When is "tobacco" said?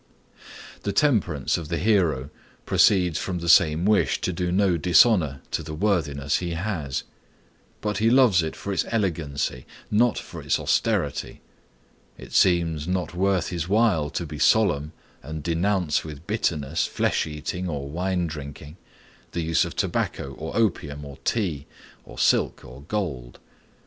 19.75-20.33